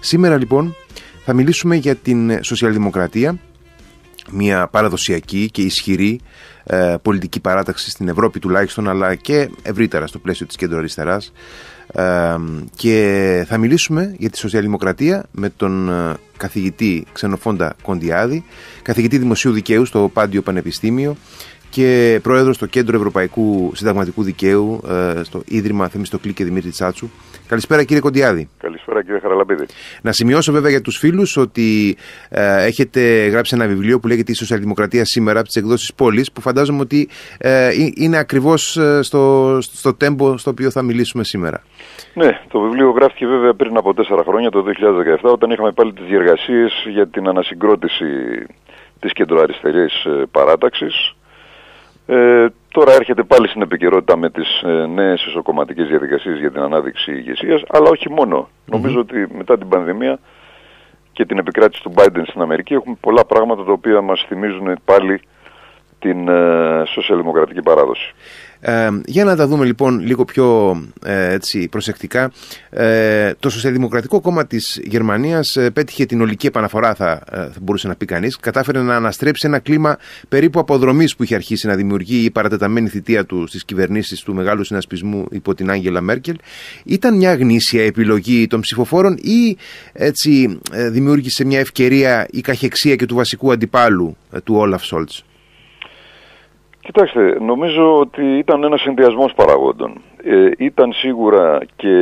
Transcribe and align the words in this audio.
Σήμερα 0.00 0.36
λοιπόν 0.36 0.74
θα 1.24 1.32
μιλήσουμε 1.32 1.76
για 1.76 1.94
την 1.94 2.44
σοσιαλδημοκρατία, 2.44 3.38
μια 4.30 4.66
παραδοσιακή 4.66 5.50
και 5.50 5.62
ισχυρή 5.62 6.20
ε, 6.64 6.94
πολιτική 7.02 7.40
παράταξη 7.40 7.90
στην 7.90 8.08
Ευρώπη 8.08 8.38
τουλάχιστον 8.38 8.88
αλλά 8.88 9.14
και 9.14 9.48
ευρύτερα 9.62 10.06
στο 10.06 10.18
πλαίσιο 10.18 10.46
της 10.46 10.56
κέντρο 10.56 10.78
αριστεράς 10.78 11.32
ε, 11.92 12.36
και 12.74 13.44
θα 13.48 13.58
μιλήσουμε 13.58 14.14
για 14.18 14.30
τη 14.30 14.38
σοσιαλδημοκρατία 14.38 15.24
με 15.30 15.50
τον 15.56 15.88
ε, 15.88 16.14
καθηγητή 16.36 17.06
Ξενοφόντα 17.12 17.76
Κοντιάδη 17.82 18.44
καθηγητή 18.82 19.18
Δημοσίου 19.18 19.52
Δικαίου 19.52 19.84
στο 19.84 20.10
Πάντιο 20.12 20.42
Πανεπιστήμιο 20.42 21.16
και 21.70 22.20
πρόεδρος 22.22 22.56
στο 22.56 22.66
Κέντρο 22.66 22.96
Ευρωπαϊκού 22.96 23.72
Συνταγματικού 23.74 24.22
Δικαίου 24.22 24.80
ε, 24.88 25.22
στο 25.22 25.42
Ίδρυμα 25.46 25.88
Θεμιστοκλή 25.88 26.32
και 26.32 26.44
Δημήτρη 26.44 26.70
Τσάτσου. 26.70 27.10
Καλησπέρα 27.50 27.84
κύριε 27.84 28.00
Κοντιάδη. 28.00 28.48
Καλησπέρα 28.58 29.02
κύριε 29.02 29.20
Χαραλαμπίδη. 29.20 29.66
Να 30.02 30.12
σημειώσω 30.12 30.52
βέβαια 30.52 30.70
για 30.70 30.80
τους 30.80 30.98
φίλους 30.98 31.36
ότι 31.36 31.96
ε, 32.28 32.64
έχετε 32.64 33.00
γράψει 33.26 33.54
ένα 33.54 33.66
βιβλίο 33.66 34.00
που 34.00 34.08
λέγεται 34.08 34.32
Η 34.32 34.34
Σοσιαλδημοκρατία 34.34 35.04
σήμερα 35.04 35.38
από 35.38 35.46
τις 35.46 35.56
εκδόσεις 35.56 35.94
Πόλης, 35.94 36.32
που 36.32 36.40
φαντάζομαι 36.40 36.80
ότι 36.80 37.08
ε, 37.38 37.70
είναι 37.94 38.16
ακριβώς 38.16 38.78
στο, 39.00 39.56
στο 39.60 39.94
τέμπο 39.94 40.36
στο 40.36 40.50
οποίο 40.50 40.70
θα 40.70 40.82
μιλήσουμε 40.82 41.24
σήμερα. 41.24 41.62
Ναι, 42.14 42.40
το 42.48 42.60
βιβλίο 42.60 42.90
γράφτηκε 42.90 43.26
βέβαια 43.26 43.54
πριν 43.54 43.76
από 43.76 43.94
τέσσερα 43.94 44.22
χρόνια, 44.22 44.50
το 44.50 44.64
2017, 45.22 45.30
όταν 45.32 45.50
είχαμε 45.50 45.72
πάλι 45.72 45.92
τις 45.92 46.04
διεργασίες 46.04 46.72
για 46.92 47.08
την 47.08 47.28
ανασυγκρότηση 47.28 48.06
της 49.00 49.12
κεντροαριστερής 49.12 50.06
παράταξης 50.30 51.14
ε, 52.10 52.46
τώρα 52.68 52.92
έρχεται 52.92 53.22
πάλι 53.22 53.48
στην 53.48 53.62
επικαιρότητα 53.62 54.16
με 54.16 54.30
τις 54.30 54.62
ε, 54.62 54.86
νέες 54.86 55.26
ισοκομματικές 55.26 55.88
διαδικασίες 55.88 56.38
για 56.38 56.50
την 56.50 56.60
ανάδειξη 56.60 57.12
ηγεσίας, 57.12 57.62
αλλά 57.68 57.88
όχι 57.88 58.08
Νομίζω 58.64 59.00
ότι 59.00 59.28
μετά 59.36 59.58
την 59.58 59.68
πανδημία 59.68 60.18
και 61.12 61.24
την 61.24 61.38
επικράτηση 61.38 61.82
του 61.82 61.92
Biden 61.96 62.22
στην 62.26 62.40
Αμερική 62.40 62.74
έχουμε 62.74 62.96
πολλά 63.00 63.24
πράγματα 63.24 63.64
τα 63.64 63.72
οποία 63.72 64.00
μας 64.00 64.24
θυμίζουν 64.28 64.78
πάλι 64.84 65.20
την 65.98 66.28
ε, 66.28 66.82
σοσιαλδημοκρατική 66.86 67.62
παράδοση. 67.62 68.14
Ε, 68.60 68.88
για 69.06 69.24
να 69.24 69.36
τα 69.36 69.46
δούμε 69.46 69.64
λοιπόν 69.64 70.00
λίγο 70.00 70.24
πιο 70.24 70.76
ε, 71.04 71.32
έτσι, 71.32 71.68
προσεκτικά. 71.68 72.32
Ε, 72.70 73.32
το 73.38 73.50
Σοσιαλδημοκρατικό 73.50 74.20
Κόμμα 74.20 74.46
της 74.46 74.80
Γερμανίας 74.84 75.56
ε, 75.56 75.70
πέτυχε 75.70 76.06
την 76.06 76.20
ολική 76.20 76.46
επαναφορά, 76.46 76.94
θα, 76.94 77.22
θα 77.30 77.52
μπορούσε 77.60 77.88
να 77.88 77.94
πει 77.94 78.04
κανείς. 78.04 78.36
Κατάφερε 78.36 78.80
να 78.80 78.96
αναστρέψει 78.96 79.46
ένα 79.46 79.58
κλίμα 79.58 79.98
περίπου 80.28 80.58
αποδρομής 80.58 81.16
που 81.16 81.22
είχε 81.22 81.34
αρχίσει 81.34 81.66
να 81.66 81.74
δημιουργεί 81.74 82.24
η 82.24 82.30
παρατεταμένη 82.30 82.88
θητεία 82.88 83.24
του 83.24 83.46
στις 83.46 83.64
κυβερνήσεις 83.64 84.20
του 84.20 84.34
μεγάλου 84.34 84.64
συνασπισμού 84.64 85.26
υπό 85.30 85.54
την 85.54 85.70
Άγγελα 85.70 86.00
Μέρκελ. 86.00 86.36
Ήταν 86.84 87.16
μια 87.16 87.34
γνήσια 87.34 87.84
επιλογή 87.84 88.46
των 88.46 88.60
ψηφοφόρων 88.60 89.16
ή 89.16 89.56
έτσι 89.92 90.58
δημιούργησε 90.90 91.44
μια 91.44 91.58
ευκαιρία 91.58 92.26
η 92.30 92.40
καχεξία 92.40 92.96
και 92.96 93.06
του 93.06 93.14
βασικού 93.14 93.52
αντιπάλου 93.52 94.16
του 94.44 94.54
Όλαφ 94.54 94.84
Σόλτς; 94.84 95.24
Κοιτάξτε, 96.92 97.36
νομίζω 97.40 97.98
ότι 97.98 98.38
ήταν 98.38 98.64
ένας 98.64 98.80
συνδυασμός 98.80 99.32
παραγόντων. 99.34 100.00
Ε, 100.24 100.50
ήταν 100.58 100.92
σίγουρα 100.92 101.58
και 101.76 101.96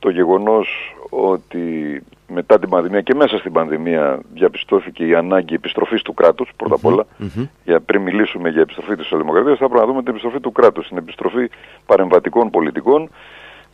το 0.00 0.10
γεγονός 0.10 0.68
ότι 1.10 2.02
μετά 2.28 2.58
την 2.58 2.68
πανδημία 2.68 3.00
και 3.00 3.14
μέσα 3.14 3.38
στην 3.38 3.52
πανδημία 3.52 4.20
διαπιστώθηκε 4.34 5.06
η 5.06 5.14
ανάγκη 5.14 5.54
επιστροφής 5.54 6.02
του 6.02 6.14
κράτους, 6.14 6.50
πρώτα 6.56 6.74
απ' 6.74 6.84
όλα. 6.84 7.06
Για 7.64 7.80
πριν 7.80 8.02
μιλήσουμε 8.02 8.48
για 8.48 8.60
επιστροφή 8.60 8.94
της 8.94 9.02
Σοσιαλδημοκρατίας, 9.02 9.58
θα 9.58 9.68
πρέπει 9.68 9.80
να 9.80 9.86
δούμε 9.86 10.02
την 10.02 10.10
επιστροφή 10.10 10.40
του 10.40 10.52
κράτους, 10.52 10.88
την 10.88 10.96
επιστροφή 10.96 11.50
παρεμβατικών 11.86 12.50
πολιτικών, 12.50 13.10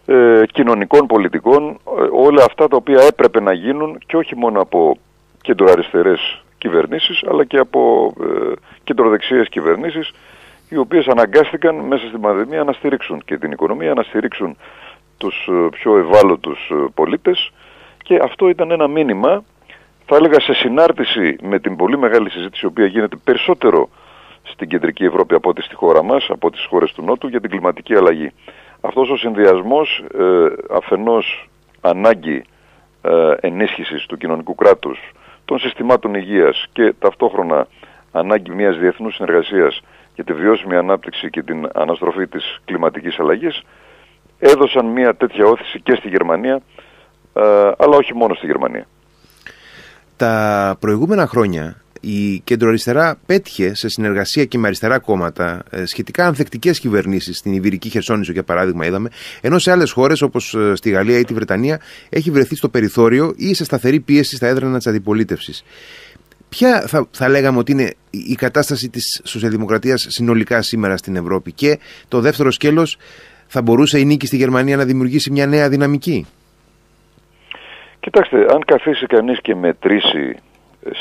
ε, 0.06 0.42
κοινωνικών 0.52 1.06
πολιτικών, 1.06 1.68
ε, 1.68 2.02
όλα 2.12 2.44
αυτά 2.44 2.68
τα 2.68 2.76
οποία 2.76 3.00
έπρεπε 3.00 3.40
να 3.40 3.52
γίνουν 3.52 3.98
και 4.06 4.16
όχι 4.16 4.36
μόνο 4.36 4.60
από 4.60 4.98
κεντροαριστερές 5.42 6.42
κυβερνήσεις, 6.58 7.22
αλλά 7.30 7.44
και 7.44 7.58
από 7.58 8.12
ε, 8.20 8.52
κεντροδεξιές 8.84 9.48
κυβερνήσεις, 9.48 10.12
οι 10.68 10.76
οποίες 10.76 11.06
αναγκάστηκαν 11.06 11.74
μέσα 11.74 12.06
στην 12.06 12.20
πανδημία 12.20 12.64
να 12.64 12.72
στηρίξουν 12.72 13.22
και 13.24 13.38
την 13.38 13.52
οικονομία, 13.52 13.94
να 13.94 14.02
στηρίξουν 14.02 14.56
τους 15.18 15.48
ε, 15.48 15.68
πιο 15.70 15.98
ευάλωτους 15.98 16.70
ε, 16.70 16.74
πολίτες 16.94 17.52
και 18.02 18.18
αυτό 18.22 18.48
ήταν 18.48 18.70
ένα 18.70 18.88
μήνυμα, 18.88 19.44
θα 20.06 20.16
έλεγα 20.16 20.40
σε 20.40 20.54
συνάρτηση 20.54 21.36
με 21.42 21.58
την 21.58 21.76
πολύ 21.76 21.98
μεγάλη 21.98 22.30
συζήτηση 22.30 22.64
η 22.64 22.68
οποία 22.68 22.86
γίνεται 22.86 23.16
περισσότερο 23.24 23.88
στην 24.42 24.68
κεντρική 24.68 25.04
Ευρώπη 25.04 25.34
από 25.34 25.48
ό,τι 25.48 25.62
στη 25.62 25.74
χώρα 25.74 26.02
μας, 26.02 26.26
από 26.30 26.50
τις 26.50 26.64
χώρες 26.64 26.92
του 26.92 27.02
Νότου 27.02 27.28
για 27.28 27.40
την 27.40 27.50
κλιματική 27.50 27.94
αλλαγή. 27.94 28.32
Αυτός 28.80 29.10
ο 29.10 29.16
συνδυασμός 29.16 30.04
ε, 30.18 30.46
αφενός 30.70 31.48
ανάγκη 31.80 32.44
ε, 33.02 33.34
ενίσχυσης 33.40 34.06
του 34.06 34.16
κοινωνικού 34.16 34.54
κράτους, 34.54 34.98
των 35.44 35.58
συστημάτων 35.58 36.14
υγείας 36.14 36.66
και 36.72 36.94
ταυτόχρονα 36.98 37.66
ανάγκη 38.12 38.50
μιας 38.50 38.78
διεθνούς 38.78 39.14
συνεργασίας 39.14 39.80
για 40.16 40.24
τη 40.24 40.32
βιώσιμη 40.32 40.76
ανάπτυξη 40.76 41.30
και 41.30 41.42
την 41.42 41.68
αναστροφή 41.74 42.26
της 42.26 42.60
κλιματικής 42.64 43.18
αλλαγής 43.18 43.62
έδωσαν 44.38 44.86
μια 44.86 45.14
τέτοια 45.14 45.44
όθηση 45.44 45.80
και 45.80 45.94
στη 45.94 46.08
Γερμανία 46.08 46.62
ε, 47.32 47.42
αλλά 47.78 47.96
όχι 47.96 48.14
μόνο 48.14 48.34
στη 48.34 48.46
Γερμανία. 48.46 48.86
Τα 50.16 50.76
προηγούμενα 50.80 51.26
χρόνια 51.26 51.82
η 52.00 52.40
κεντροαριστερά 52.40 53.18
πέτυχε 53.26 53.74
σε 53.74 53.88
συνεργασία 53.88 54.44
και 54.44 54.58
με 54.58 54.66
αριστερά 54.66 54.98
κόμματα 54.98 55.62
ε, 55.70 55.84
σχετικά 55.84 56.26
ανθεκτικές 56.26 56.80
κυβερνήσεις 56.80 57.38
στην 57.38 57.52
Ιβυρική 57.52 57.88
Χερσόνησο, 57.88 58.32
για 58.32 58.42
παράδειγμα, 58.42 58.86
είδαμε, 58.86 59.08
ενώ 59.40 59.58
σε 59.58 59.70
άλλες 59.70 59.90
χώρες 59.90 60.22
όπως 60.22 60.54
ε, 60.54 60.74
στη 60.74 60.90
Γαλλία 60.90 61.18
ή 61.18 61.24
τη 61.24 61.34
Βρετανία 61.34 61.80
έχει 62.08 62.30
βρεθεί 62.30 62.56
στο 62.56 62.68
περιθώριο 62.68 63.34
ή 63.36 63.54
σε 63.54 63.64
σταθερή 63.64 64.00
πίεση 64.00 64.36
στα 64.36 64.46
έδρανα 64.46 64.76
της 64.76 64.86
αντιπολίτευσης. 64.86 65.64
Ποια 66.48 66.80
θα, 66.80 67.06
θα 67.10 67.28
λέγαμε 67.28 67.58
ότι 67.58 67.72
είναι 67.72 67.94
η 68.10 68.34
κατάσταση 68.34 68.88
της 68.88 69.20
σοσιαλδημοκρατίας 69.24 70.06
συνολικά 70.08 70.62
σήμερα 70.62 70.96
στην 70.96 71.16
Ευρώπη 71.16 71.52
και 71.52 71.78
το 72.08 72.20
δεύτερο 72.20 72.50
σκέλος 72.50 72.98
θα 73.46 73.62
μπορούσε 73.62 73.98
η 73.98 74.04
νίκη 74.04 74.26
στη 74.26 74.36
Γερμανία 74.36 74.76
να 74.76 74.84
δημιουργήσει 74.84 75.30
μια 75.30 75.46
νέα 75.46 75.68
δυναμική; 75.68 76.26
Κοιτάξτε, 78.06 78.46
αν 78.54 78.64
καθίσει 78.64 79.06
κανείς 79.06 79.40
και 79.40 79.54
μετρήσει 79.54 80.36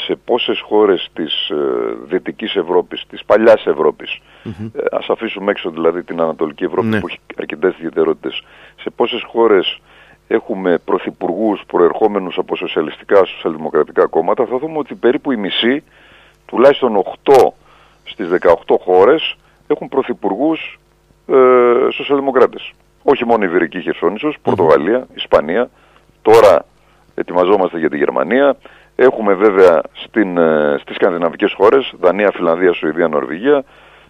σε 0.05 0.15
πόσες 0.25 0.59
χώρες 0.59 1.09
της 1.13 1.49
ε, 1.49 1.55
Δυτικής 2.07 2.55
Ευρώπης, 2.55 3.03
της 3.09 3.25
παλιάς 3.25 3.65
Ευρώπης, 3.65 4.19
mm-hmm. 4.45 4.71
ε, 4.73 4.81
ας 4.91 5.09
αφήσουμε 5.09 5.51
έξω 5.51 5.69
δηλαδή 5.69 6.03
την 6.03 6.21
Ανατολική 6.21 6.63
Ευρώπη 6.63 6.87
ναι. 6.87 6.99
που 6.99 7.07
έχει 7.07 7.19
αρκετές 7.37 7.73
ιδιαιτερότητες, 7.77 8.43
σε 8.81 8.89
πόσες 8.95 9.23
χώρες 9.27 9.81
έχουμε 10.27 10.77
πρωθυπουργούς 10.77 11.63
προερχόμενους 11.67 12.37
από 12.37 12.55
σοσιαλιστικά, 12.55 13.25
σοσιαλδημοκρατικά 13.25 14.05
κόμματα, 14.05 14.45
θα 14.45 14.57
δούμε 14.57 14.77
ότι 14.77 14.95
περίπου 14.95 15.31
η 15.31 15.37
μισή, 15.37 15.83
τουλάχιστον 16.45 16.95
8 16.95 17.53
στις 18.03 18.27
18 18.29 18.77
χώρες, 18.79 19.35
έχουν 19.67 19.89
πρωθυπουργούς 19.89 20.79
ε, 21.27 21.33
σοσιαλδημοκράτες. 21.91 22.71
Όχι 23.03 23.25
μόνο 23.25 23.43
η 23.43 23.47
Βυρική 23.47 23.81
Χερσόνησος, 23.81 24.37
Πορτογαλία, 24.41 25.07
Ισπανία, 25.13 25.69
τώρα 26.21 26.65
ετοιμαζόμαστε 27.15 27.79
για 27.79 27.89
τη 27.89 27.97
Γερμανία, 27.97 28.57
έχουμε 28.95 29.33
βέβαια 29.33 29.81
στην, 29.93 30.37
ε, 30.37 30.77
στις 30.81 30.95
σκανδιναβικές 30.95 31.53
χώρες, 31.53 31.93
Δανία, 31.99 32.31
Φιλανδία, 32.31 32.73
Σουηδία, 32.73 33.07
Νορβηγία, 33.07 33.63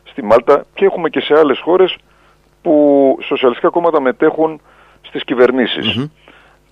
στη 0.04 0.24
Μάλτα. 0.24 0.66
Και 0.74 0.86
έχουμε 0.86 1.10
και 1.10 1.20
σε 1.20 1.38
άλλες 1.38 1.60
χώρες 1.60 1.98
που 2.62 3.18
σοσιαλιστικά 3.22 3.70
κόμματα 3.70 4.02
μετέχουν 4.02 4.62
στις 5.16 5.24
κυβερνησεις 5.24 6.10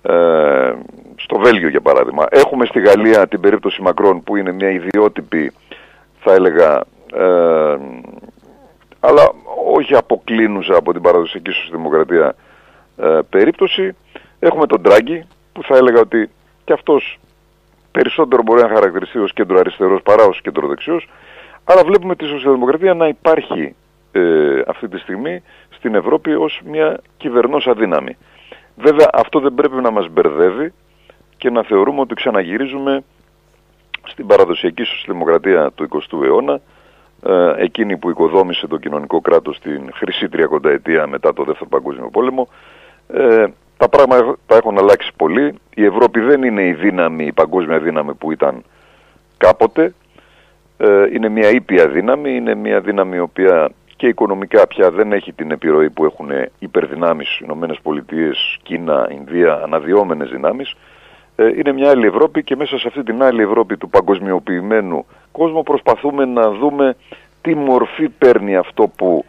Ε, 0.06 0.74
στο 1.16 1.38
Βέλγιο 1.38 1.68
για 1.68 1.80
παράδειγμα. 1.80 2.26
Έχουμε 2.30 2.66
στη 2.66 2.80
Γαλλία 2.80 3.28
την 3.28 3.40
περίπτωση 3.40 3.82
Μακρόν 3.82 4.22
που 4.22 4.36
είναι 4.36 4.52
μια 4.52 4.70
ιδιότυπη 4.70 5.52
θα 6.20 6.32
έλεγα 6.32 6.84
ε, 7.14 7.76
αλλά 9.00 9.22
όχι 9.74 9.94
αποκλίνουσα 9.94 10.76
από 10.76 10.92
την 10.92 11.02
παραδοσιακή 11.02 11.50
δημοκρατία 11.70 12.34
ε, 12.96 13.18
περίπτωση. 13.30 13.96
Έχουμε 14.38 14.66
τον 14.66 14.82
Τράγκη 14.82 15.26
που 15.52 15.62
θα 15.62 15.76
έλεγα 15.76 16.00
ότι 16.00 16.30
και 16.64 16.72
αυτός 16.72 17.18
περισσότερο 17.92 18.42
μπορεί 18.42 18.62
να 18.62 18.68
χαρακτηριστεί 18.68 19.18
ως 19.18 19.32
κέντρο 19.32 19.58
αριστερός 19.58 20.02
παρά 20.02 20.24
ως 20.24 20.40
κέντρο 20.40 20.68
δεξιός. 20.68 21.08
Αλλά 21.64 21.84
βλέπουμε 21.84 22.16
τη 22.16 22.24
σοσιαλδημοκρατία 22.26 22.94
να 22.94 23.08
υπάρχει 23.08 23.74
ε, 24.12 24.20
αυτή 24.66 24.88
τη 24.88 24.98
στιγμή 24.98 25.42
στην 25.70 25.94
Ευρώπη 25.94 26.34
ως 26.34 26.60
μια 26.64 27.00
κυβερνόσα 27.16 27.74
δύναμη. 27.74 28.16
Βέβαια 28.76 29.10
αυτό 29.12 29.40
δεν 29.40 29.54
πρέπει 29.54 29.76
να 29.76 29.90
μας 29.90 30.08
μπερδεύει 30.08 30.72
και 31.36 31.50
να 31.50 31.62
θεωρούμε 31.62 32.00
ότι 32.00 32.14
ξαναγυρίζουμε 32.14 33.04
στην 34.06 34.26
παραδοσιακή 34.26 34.84
σοσιαλδημοκρατία 34.84 35.70
του 35.70 35.88
20ου 35.88 36.22
αιώνα, 36.24 36.60
ε, 37.26 37.52
εκείνη 37.56 37.96
που 37.96 38.10
οικοδόμησε 38.10 38.66
το 38.66 38.76
κοινωνικό 38.76 39.20
κράτος 39.20 39.56
στην 39.56 39.90
χρυσή 39.94 40.28
τριακονταετία 40.28 41.06
μετά 41.06 41.32
το 41.32 41.44
Δεύτερο 41.44 41.68
Παγκόσμιο 41.68 42.08
Πόλεμο. 42.10 42.48
Ε, 43.08 43.46
τα 43.76 43.88
πράγματα 43.88 44.36
έχουν 44.46 44.78
αλλάξει 44.78 45.10
πολύ. 45.16 45.54
Η 45.74 45.84
Ευρώπη 45.84 46.20
δεν 46.20 46.42
είναι 46.42 46.66
η 46.66 46.72
δύναμη, 46.72 47.24
η 47.24 47.32
παγκόσμια 47.32 47.78
δύναμη 47.78 48.14
που 48.14 48.32
ήταν 48.32 48.64
κάποτε. 49.36 49.94
Ε, 50.76 51.06
είναι 51.12 51.28
μια 51.28 51.50
ήπια 51.50 51.88
δύναμη, 51.88 52.36
είναι 52.36 52.54
μια 52.54 52.80
δύναμη 52.80 53.16
η 53.16 53.20
οποία 53.20 53.70
και 53.96 54.06
οικονομικά 54.06 54.66
πια 54.66 54.90
δεν 54.90 55.12
έχει 55.12 55.32
την 55.32 55.50
επιρροή 55.50 55.90
που 55.90 56.04
έχουν 56.04 56.28
υπερδυνάμεις 56.58 57.38
Ηνωμένες 57.38 57.78
Πολιτείες, 57.82 58.58
Κίνα, 58.62 59.08
Ινδία, 59.10 59.60
αναδυόμενες 59.62 60.30
δυνάμεις. 60.30 60.74
ε, 61.36 61.46
είναι 61.46 61.72
μια 61.72 61.90
άλλη 61.90 62.06
Ευρώπη 62.06 62.42
και 62.42 62.56
μέσα 62.56 62.78
σε 62.78 62.88
αυτή 62.88 63.02
την 63.02 63.22
άλλη 63.22 63.42
Ευρώπη 63.42 63.76
του 63.76 63.88
παγκοσμιοποιημένου 63.88 65.06
κόσμου 65.32 65.62
προσπαθούμε 65.62 66.24
να 66.24 66.50
δούμε 66.50 66.96
τι 67.40 67.54
μορφή 67.54 68.08
παίρνει 68.08 68.56
αυτό 68.56 68.90
που 68.96 69.24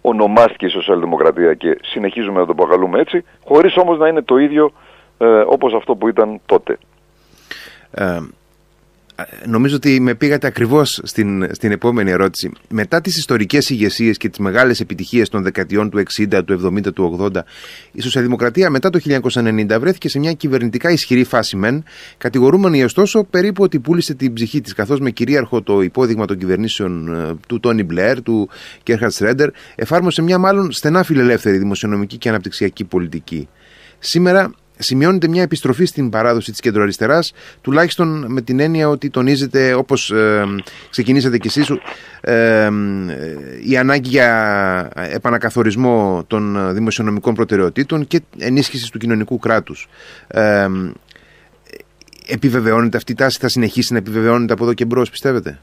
ονομάστηκε 0.00 0.66
η 0.66 0.68
σοσιαλδημοκρατία 0.68 1.54
και 1.54 1.78
συνεχίζουμε 1.82 2.40
να 2.40 2.46
το 2.46 2.52
αποκαλούμε 2.52 3.00
έτσι, 3.00 3.24
χωρίς 3.44 3.76
όμως 3.76 3.98
να 3.98 4.08
είναι 4.08 4.22
το 4.22 4.36
ίδιο 4.36 4.72
ε, 5.18 5.26
όπως 5.26 5.74
αυτό 5.74 5.96
που 5.96 6.08
ήταν 6.08 6.40
τότε. 6.46 6.78
Ε, 7.90 8.18
νομίζω 9.46 9.76
ότι 9.76 10.00
με 10.00 10.14
πήγατε 10.14 10.46
ακριβώς 10.46 11.00
στην, 11.02 11.54
στην 11.54 11.72
επόμενη 11.72 12.10
ερώτηση. 12.10 12.50
Μετά 12.68 13.00
τις 13.00 13.16
ιστορικές 13.16 13.70
ηγεσίες 13.70 14.16
και 14.16 14.28
τις 14.28 14.38
μεγάλες 14.38 14.80
επιτυχίες 14.80 15.28
των 15.28 15.42
δεκαετιών 15.42 15.90
του 15.90 16.02
60, 16.16 16.42
του 16.44 16.72
70, 16.76 16.92
του 16.94 17.30
80, 17.34 17.40
η 17.92 18.00
Σοσιαλδημοκρατία 18.00 18.70
μετά 18.70 18.90
το 18.90 19.00
1990 19.04 19.76
βρέθηκε 19.80 20.08
σε 20.08 20.18
μια 20.18 20.32
κυβερνητικά 20.32 20.90
ισχυρή 20.90 21.24
φάση 21.24 21.56
μεν, 21.56 21.84
κατηγορούμενη 22.18 22.84
ωστόσο 22.84 23.24
περίπου 23.24 23.62
ότι 23.62 23.78
πούλησε 23.78 24.14
την 24.14 24.32
ψυχή 24.32 24.60
της, 24.60 24.72
καθώς 24.72 25.00
με 25.00 25.10
κυρίαρχο 25.10 25.62
το 25.62 25.80
υπόδειγμα 25.82 26.24
των 26.24 26.38
κυβερνήσεων 26.38 27.14
ε, 27.14 27.34
του 27.48 27.60
Τόνι 27.60 27.84
Μπλερ, 27.84 28.22
του 28.22 28.48
Κέρχαρτ 28.82 29.12
Σρέντερ, 29.12 29.50
εφάρμοσε 29.74 30.22
μια 30.22 30.38
μάλλον 30.38 30.72
στενά 30.72 31.02
φιλελεύθερη 31.02 31.58
δημοσιονομική 31.58 32.16
και 32.16 32.28
αναπτυξιακή 32.28 32.84
πολιτική. 32.84 33.48
Σήμερα 33.98 34.54
σημειώνεται 34.78 35.28
μια 35.28 35.42
επιστροφή 35.42 35.84
στην 35.84 36.10
παράδοση 36.10 36.50
της 36.50 36.60
κεντροαριστεράς 36.60 37.32
τουλάχιστον 37.60 38.24
με 38.28 38.40
την 38.40 38.60
έννοια 38.60 38.88
ότι 38.88 39.10
τονίζεται 39.10 39.74
όπως 39.74 40.10
ε, 40.10 40.44
ξεκινήσατε 40.90 41.38
κι 41.38 41.46
εσείς 41.46 41.72
ε, 42.20 42.70
η 43.68 43.76
ανάγκη 43.76 44.08
για 44.08 44.90
επανακαθορισμό 44.94 46.24
των 46.26 46.74
δημοσιονομικών 46.74 47.34
προτεραιοτήτων 47.34 48.06
και 48.06 48.20
ενίσχυσης 48.38 48.90
του 48.90 48.98
κοινωνικού 48.98 49.38
κράτους. 49.38 49.88
Ε, 50.26 50.68
επιβεβαιώνεται 52.26 52.96
αυτή 52.96 53.12
η 53.12 53.14
τάση, 53.14 53.38
θα 53.40 53.48
συνεχίσει 53.48 53.92
να 53.92 53.98
επιβεβαιώνεται 53.98 54.52
από 54.52 54.64
εδώ 54.64 54.74
και 54.74 54.84
μπρος 54.84 55.10
πιστεύετε; 55.10 55.58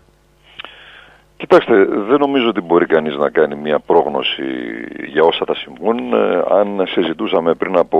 Κοιτάξτε, 1.37 1.85
δεν 1.85 2.19
νομίζω 2.19 2.47
ότι 2.49 2.61
μπορεί 2.61 2.85
κανείς 2.85 3.15
να 3.15 3.29
κάνει 3.29 3.55
μια 3.55 3.79
πρόγνωση 3.79 4.43
για 5.05 5.23
όσα 5.23 5.45
θα 5.45 5.55
συμβούν. 5.55 6.13
Ε, 6.13 6.43
αν 6.49 6.87
συζητούσαμε 6.87 7.53
πριν 7.53 7.77
από 7.77 7.99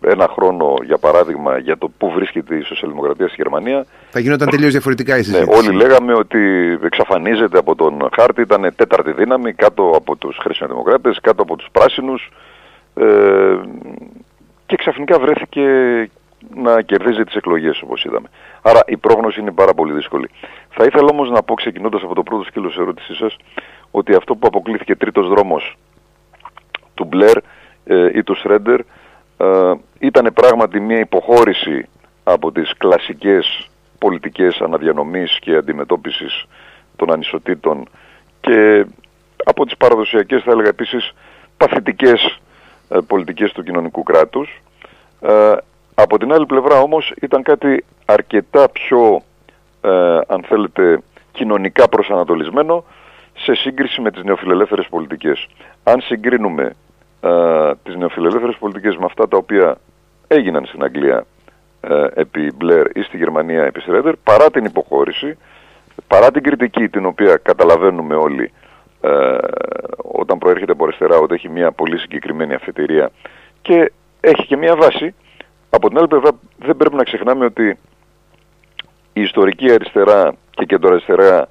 ένα 0.00 0.28
χρόνο, 0.28 0.74
για 0.84 0.98
παράδειγμα, 0.98 1.58
για 1.58 1.78
το 1.78 1.90
πού 1.98 2.10
βρίσκεται 2.10 2.56
η 2.56 2.62
σοσιαλδημοκρατία 2.62 3.26
στη 3.26 3.36
Γερμανία... 3.36 3.86
Θα 4.10 4.20
γινόταν 4.20 4.48
τελείως 4.50 4.72
διαφορετικά 4.72 5.14
η 5.14 5.16
ναι, 5.16 5.22
συζήτηση. 5.22 5.58
όλοι 5.58 5.76
λέγαμε 5.76 6.12
ότι 6.14 6.40
εξαφανίζεται 6.84 7.58
από 7.58 7.74
τον 7.74 8.08
χάρτη, 8.16 8.40
ήταν 8.40 8.72
τέταρτη 8.76 9.12
δύναμη 9.12 9.52
κάτω 9.52 9.92
από 9.96 10.16
τους 10.16 10.36
χριστιανοδημοκράτες, 10.40 11.18
κάτω 11.20 11.42
από 11.42 11.56
τους 11.56 11.68
πράσινους 11.72 12.30
ε, 12.94 13.04
και 14.66 14.76
ξαφνικά 14.76 15.18
βρέθηκε 15.18 15.62
να 16.54 16.82
κερδίζει 16.82 17.24
τις 17.24 17.34
εκλογές 17.34 17.82
όπως 17.82 18.04
είδαμε. 18.04 18.28
Άρα 18.62 18.80
η 18.86 18.96
πρόγνωση 18.96 19.40
είναι 19.40 19.52
πάρα 19.52 19.74
πολύ 19.74 19.92
δύσκολη. 19.92 20.30
Θα 20.68 20.84
ήθελα 20.84 21.08
όμως 21.10 21.30
να 21.30 21.42
πω 21.42 21.54
ξεκινώντας 21.54 22.02
από 22.02 22.14
το 22.14 22.22
πρώτο 22.22 22.44
σκέλος 22.44 22.78
ερώτησής 22.78 23.16
σας 23.16 23.36
ότι 23.90 24.14
αυτό 24.14 24.34
που 24.34 24.46
αποκλείθηκε 24.46 24.96
τρίτος 24.96 25.28
δρόμος 25.28 25.76
του 26.94 27.04
Μπλερ 27.04 27.36
ε, 27.84 28.18
ή 28.18 28.22
του 28.22 28.34
Σρέντερ 28.34 28.80
ε, 29.36 29.72
ήταν 29.98 30.32
πράγματι 30.34 30.80
μια 30.80 30.98
υποχώρηση 30.98 31.88
από 32.24 32.52
τις 32.52 32.72
κλασικές 32.78 33.70
πολιτικές 33.98 34.60
αναδιανομής 34.60 35.38
και 35.40 35.56
αντιμετώπισης 35.56 36.44
των 36.96 37.12
ανισοτήτων 37.12 37.88
και 38.40 38.86
από 39.44 39.64
τις 39.64 39.76
παραδοσιακές 39.76 40.42
θα 40.42 40.50
έλεγα 40.50 40.68
επίσης 40.68 41.12
παθητικές 41.56 42.40
ε, 42.88 42.98
πολιτικές 43.06 43.52
του 43.52 43.62
κοινωνικού 43.62 44.02
κράτους 44.02 44.62
ε, 45.20 45.54
από 45.94 46.18
την 46.18 46.32
άλλη 46.32 46.46
πλευρά 46.46 46.80
όμως 46.80 47.14
ήταν 47.20 47.42
κάτι 47.42 47.84
αρκετά 48.04 48.68
πιο, 48.68 49.22
ε, 49.80 50.18
αν 50.26 50.44
θέλετε, 50.48 51.02
κοινωνικά 51.32 51.88
προσανατολισμένο 51.88 52.84
σε 53.34 53.54
σύγκριση 53.54 54.00
με 54.00 54.10
τις 54.10 54.22
νεοφιλελεύθερες 54.22 54.86
πολιτικές. 54.88 55.46
Αν 55.82 56.00
συγκρίνουμε 56.00 56.72
ε, 57.20 57.70
τις 57.82 57.96
νεοφιλελεύθερες 57.96 58.56
πολιτικές 58.56 58.96
με 58.96 59.04
αυτά 59.04 59.28
τα 59.28 59.36
οποία 59.36 59.76
έγιναν 60.28 60.64
στην 60.66 60.82
Αγγλία 60.82 61.26
ε, 61.80 62.06
επί 62.14 62.52
Μπλερ 62.56 62.86
ή 62.96 63.02
στη 63.02 63.16
Γερμανία 63.16 63.64
επί 63.64 63.80
Σρέντερ, 63.80 64.16
παρά 64.16 64.50
την 64.50 64.64
υποχώρηση, 64.64 65.38
παρά 66.06 66.30
την 66.30 66.42
κριτική 66.42 66.88
την 66.88 67.06
οποία 67.06 67.36
καταλαβαίνουμε 67.36 68.14
όλοι 68.14 68.52
ε, 69.00 69.36
όταν 69.96 70.38
προέρχεται 70.38 70.72
από 70.72 70.84
αριστερά 70.84 71.16
ότι 71.16 71.34
έχει 71.34 71.48
μια 71.48 71.72
πολύ 71.72 71.98
συγκεκριμένη 71.98 72.54
αφετηρία 72.54 73.10
και 73.62 73.92
έχει 74.20 74.46
και 74.46 74.56
μια 74.56 74.76
βάση, 74.76 75.14
από 75.74 75.88
την 75.88 75.98
άλλη 75.98 76.06
πλευρά 76.06 76.30
δεν 76.58 76.76
πρέπει 76.76 76.94
να 76.94 77.02
ξεχνάμε 77.02 77.44
ότι 77.44 77.78
η 79.12 79.20
ιστορική 79.20 79.72
αριστερά 79.72 80.34
και 80.50 80.64
κεντροαριστερά 80.64 81.48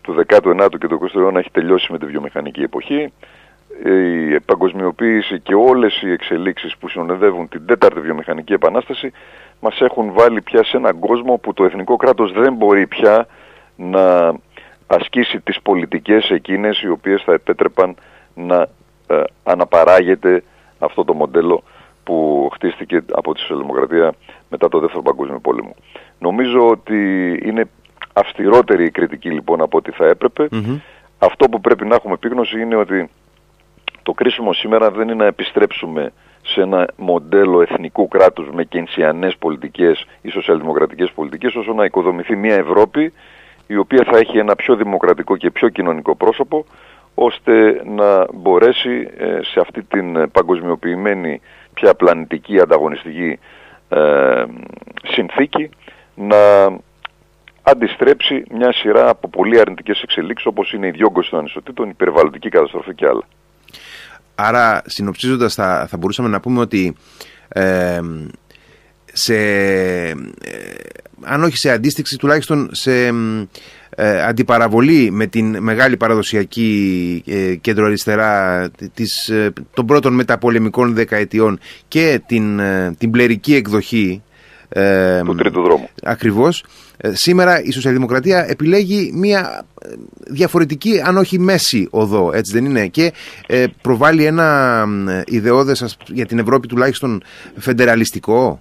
του 0.00 0.24
19ου 0.28 0.68
και 0.78 0.88
του 0.88 1.00
20ου 1.02 1.20
αιώνα 1.20 1.38
έχει 1.38 1.50
τελειώσει 1.50 1.92
με 1.92 1.98
τη 1.98 2.06
βιομηχανική 2.06 2.62
εποχή. 2.62 3.12
Η 3.84 4.40
παγκοσμιοποίηση 4.40 5.40
και 5.40 5.54
όλες 5.54 6.02
οι 6.02 6.10
εξελίξεις 6.10 6.76
που 6.76 6.88
συνοδεύουν 6.88 7.48
την 7.48 7.66
τέταρτη 7.66 8.00
βιομηχανική 8.00 8.52
επανάσταση 8.52 9.12
μας 9.60 9.80
έχουν 9.80 10.12
βάλει 10.12 10.42
πια 10.42 10.64
σε 10.64 10.76
έναν 10.76 10.98
κόσμο 10.98 11.36
που 11.36 11.52
το 11.52 11.64
εθνικό 11.64 11.96
κράτος 11.96 12.32
δεν 12.32 12.54
μπορεί 12.54 12.86
πια 12.86 13.26
να 13.76 14.34
ασκήσει 14.86 15.40
τις 15.40 15.60
πολιτικές 15.62 16.30
εκείνες 16.30 16.82
οι 16.82 16.88
οποίες 16.88 17.22
θα 17.22 17.32
επέτρεπαν 17.32 17.94
να 18.34 18.68
ε, 19.06 19.22
αναπαράγεται 19.42 20.42
αυτό 20.78 21.04
το 21.04 21.14
μοντέλο 21.14 21.62
που 22.04 22.48
χτίστηκε 22.54 23.02
από 23.12 23.34
τη 23.34 23.40
Σοσιαλδημοκρατία 23.40 24.14
μετά 24.48 24.68
το 24.68 24.78
Δεύτερο 24.78 25.02
Παγκόσμιο 25.02 25.38
Πόλεμο. 25.38 25.74
Νομίζω 26.18 26.68
ότι 26.68 27.30
είναι 27.44 27.68
αυστηρότερη 28.12 28.84
η 28.84 28.90
κριτική 28.90 29.30
λοιπόν 29.30 29.62
από 29.62 29.78
ό,τι 29.78 29.90
θα 29.90 30.06
έπρεπε. 30.06 30.48
Αυτό 31.18 31.48
που 31.48 31.60
πρέπει 31.60 31.86
να 31.86 31.94
έχουμε 31.94 32.14
επίγνωση 32.14 32.60
είναι 32.60 32.76
ότι 32.76 33.08
το 34.02 34.12
κρίσιμο 34.12 34.52
σήμερα 34.52 34.90
δεν 34.90 35.02
είναι 35.02 35.14
να 35.14 35.26
επιστρέψουμε 35.26 36.12
σε 36.42 36.60
ένα 36.60 36.88
μοντέλο 36.96 37.62
εθνικού 37.62 38.08
κράτους 38.08 38.48
με 38.52 38.64
κενσιανές 38.64 39.36
πολιτικές 39.36 40.06
ή 40.20 40.28
σοσιαλδημοκρατικές 40.28 41.12
πολιτικές 41.12 41.54
όσο 41.54 41.72
να 41.72 41.84
οικοδομηθεί 41.84 42.36
μια 42.36 42.54
Ευρώπη 42.54 43.12
η 43.66 43.76
οποία 43.76 44.04
θα 44.10 44.18
έχει 44.18 44.38
ένα 44.38 44.54
πιο 44.54 44.76
δημοκρατικό 44.76 45.36
και 45.36 45.50
πιο 45.50 45.68
κοινωνικό 45.68 46.16
πρόσωπο 46.16 46.64
ώστε 47.14 47.82
να 47.84 48.26
μπορέσει 48.34 49.08
ε, 49.16 49.38
σε 49.42 49.60
αυτή 49.60 49.82
την 49.82 50.30
παγκοσμιοποιημένη 50.30 51.40
πια 51.74 51.94
πλανητική 51.94 52.60
ανταγωνιστική 52.60 53.38
ε, 53.88 54.44
συνθήκη 55.04 55.70
να 56.14 56.36
αντιστρέψει 57.62 58.44
μια 58.50 58.72
σειρά 58.72 59.08
από 59.08 59.28
πολύ 59.28 59.60
αρνητικές 59.60 60.02
εξελίξεις 60.02 60.46
όπως 60.46 60.72
είναι 60.72 60.86
η 60.86 60.90
διόγκωση 60.90 61.30
των 61.30 61.38
ανισοτήτων, 61.38 61.88
η 61.88 61.94
περιβαλλοντική 61.94 62.48
καταστροφή 62.48 62.94
και 62.94 63.06
άλλα. 63.06 63.22
Άρα 64.34 64.82
συνοψίζοντας 64.86 65.54
θα, 65.54 65.86
θα 65.88 65.96
μπορούσαμε 65.96 66.28
να 66.28 66.40
πούμε 66.40 66.60
ότι 66.60 66.96
ε, 67.48 68.00
σε, 69.12 69.34
ε, 69.34 70.14
αν 71.22 71.42
όχι 71.42 71.56
σε 71.56 71.70
αντίστοιξη 71.70 72.18
τουλάχιστον 72.18 72.68
σε 72.72 73.06
ε, 73.06 73.12
αντιπαραβολή 74.28 75.10
με 75.10 75.26
την 75.26 75.56
μεγάλη 75.60 75.96
παραδοσιακή 75.96 77.22
ε, 77.26 77.54
κέντρο 77.54 77.86
αριστερά 77.86 78.70
της, 78.94 79.28
ε, 79.28 79.52
των 79.74 79.86
πρώτων 79.86 80.14
μεταπολεμικών 80.14 80.94
δεκαετιών 80.94 81.58
και 81.88 82.22
την, 82.26 82.58
ε, 82.58 82.94
την 82.98 83.10
πλερική 83.10 83.54
εκδοχή 83.54 84.22
ε, 84.68 85.20
του 85.24 85.34
τρίτου 85.34 85.62
δρόμου. 85.62 85.88
Ακριβώς. 86.02 86.64
Σήμερα 87.12 87.62
η 87.62 87.70
σοσιαλδημοκρατία 87.70 88.46
επιλέγει 88.48 89.10
μια 89.14 89.64
διαφορετική 90.26 91.00
αν 91.04 91.16
όχι 91.16 91.38
μέση 91.38 91.88
οδό, 91.90 92.30
έτσι 92.34 92.52
δεν 92.52 92.64
είναι, 92.64 92.86
και 92.86 93.12
προβάλλει 93.82 94.24
ένα 94.24 94.86
ιδεώδες 95.26 95.96
για 96.06 96.26
την 96.26 96.38
Ευρώπη 96.38 96.66
τουλάχιστον 96.66 97.22
φεντεραλιστικό. 97.56 98.60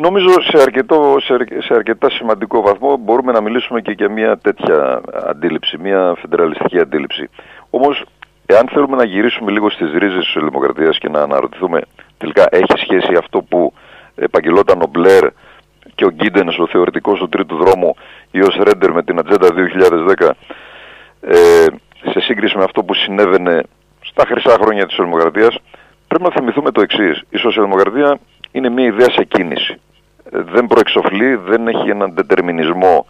Νομίζω 0.00 0.28
σε, 0.40 0.62
αρκετό, 0.62 1.16
σε, 1.58 1.74
αρκετά 1.74 2.10
σημαντικό 2.10 2.60
βαθμό 2.60 2.96
μπορούμε 2.96 3.32
να 3.32 3.40
μιλήσουμε 3.40 3.80
και 3.80 3.92
για 3.92 4.08
μια 4.10 4.38
τέτοια 4.38 5.00
αντίληψη, 5.28 5.78
μια 5.78 6.14
φεντεραλιστική 6.20 6.78
αντίληψη. 6.78 7.28
Όμως, 7.70 8.04
εάν 8.46 8.68
θέλουμε 8.68 8.96
να 8.96 9.04
γυρίσουμε 9.04 9.50
λίγο 9.50 9.70
στις 9.70 9.92
ρίζες 9.92 10.24
της 10.24 10.42
δημοκρατίας 10.42 10.98
και 10.98 11.08
να 11.08 11.22
αναρωτηθούμε 11.22 11.80
τελικά 12.18 12.46
έχει 12.50 12.72
σχέση 12.76 13.14
αυτό 13.18 13.42
που 13.42 13.72
επαγγελόταν 14.14 14.82
ο 14.82 14.86
Μπλερ 14.86 15.28
και 15.94 16.04
ο 16.04 16.10
Γκίντενς, 16.10 16.58
ο 16.58 16.66
θεωρητικός 16.66 17.18
του 17.18 17.28
τρίτου 17.28 17.56
δρόμου 17.56 17.94
ή 18.30 18.40
ο 18.40 18.50
Σρέντερ 18.50 18.92
με 18.92 19.02
την 19.02 19.18
Ατζέντα 19.18 19.48
2010 20.18 20.30
ε, 21.20 21.66
σε 22.10 22.20
σύγκριση 22.20 22.56
με 22.56 22.64
αυτό 22.64 22.84
που 22.84 22.94
συνέβαινε 22.94 23.62
στα 24.00 24.24
χρυσά 24.26 24.56
χρόνια 24.60 24.86
της 24.86 24.96
δημοκρατίας 24.96 25.58
πρέπει 26.08 26.24
να 26.24 26.30
θυμηθούμε 26.30 26.70
το 26.70 26.80
εξής. 26.80 27.22
Η 27.30 27.36
σοσιαλδημοκρατία 27.36 28.18
είναι 28.52 28.68
μια 28.68 28.86
ιδέα 28.86 29.10
σε 29.10 29.24
κίνηση 29.24 29.80
δεν 30.30 30.66
προεξοφλεί, 30.66 31.34
δεν 31.36 31.68
έχει 31.68 31.90
έναν 31.90 32.14
δετερμινισμό 32.14 33.06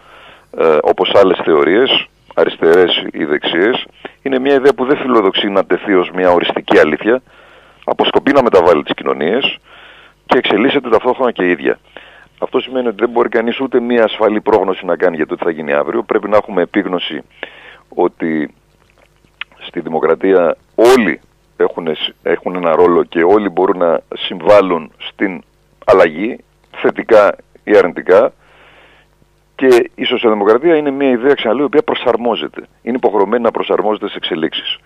ε, 0.59 0.77
όπως 0.83 1.15
άλλες 1.15 1.41
θεωρίες, 1.45 2.07
αριστερές 2.35 3.05
ή 3.13 3.25
δεξιές. 3.25 3.87
Είναι 4.23 4.39
μια 4.39 4.55
ιδέα 4.55 4.75
που 4.75 4.85
δεν 4.85 4.97
φιλοδοξεί 4.97 5.49
να 5.49 5.65
τεθεί 5.65 5.95
ως 5.95 6.11
μια 6.15 6.31
οριστική 6.31 6.79
αλήθεια, 6.79 7.23
αποσκοπεί 7.85 8.33
να 8.33 8.43
μεταβάλει 8.43 8.83
τις 8.83 8.95
κοινωνίες 8.95 9.59
και 10.27 10.39
εξελίσσεται 10.39 10.89
ταυτόχρονα 10.89 11.33
και 11.33 11.45
η 11.45 11.51
ίδια. 11.51 11.79
Αυτό 12.39 12.61
σημαίνει 12.61 12.89
ότι 12.89 12.97
δεν 13.01 13.11
μπορεί 13.11 13.29
κανείς 13.29 13.61
ούτε 13.61 13.81
μία 13.81 14.05
ασφαλή 14.05 14.41
πρόγνωση 14.41 14.87
να 14.87 14.97
κάνει 14.97 15.17
για 15.17 15.27
το 15.27 15.37
τι 15.37 15.45
θα 15.45 15.51
γίνει 15.51 15.73
αύριο. 15.73 16.03
Πρέπει 16.03 16.29
να 16.29 16.37
έχουμε 16.37 16.63
επίγνωση 16.63 17.23
ότι 17.89 18.55
στη 19.59 19.81
δημοκρατία 19.81 20.57
όλοι 20.75 21.21
έχουν, 21.57 21.89
έχουν 22.23 22.55
ένα 22.55 22.75
ρόλο 22.75 23.05
και 23.05 23.23
όλοι 23.23 23.49
μπορούν 23.49 23.79
να 23.79 24.01
συμβάλλουν 24.15 24.93
στην 24.99 25.43
αλλαγή, 25.85 26.39
θετικά 26.83 27.37
ή 27.65 27.77
αρνητικά. 27.77 28.33
Και 29.55 29.91
η 29.95 30.05
σοσιαλδημοκρατία 30.05 30.77
είναι 30.77 30.91
μια 30.91 31.11
ιδέα, 31.11 31.35
ξαναλέω, 31.35 31.63
η 31.63 31.67
οποία 31.67 31.83
προσαρμόζεται. 31.83 32.63
Είναι 32.83 32.97
υποχρεωμένη 32.97 33.43
να 33.43 33.51
προσαρμόζεται 33.51 34.09
σε 34.09 34.17
εξελίξεις. 34.17 34.79